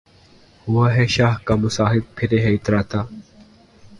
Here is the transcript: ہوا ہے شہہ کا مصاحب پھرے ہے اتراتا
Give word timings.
ہوا 0.67 0.85
ہے 0.95 1.05
شہہ 1.07 1.37
کا 1.45 1.55
مصاحب 1.55 2.03
پھرے 2.15 2.39
ہے 2.43 2.53
اتراتا 2.53 3.01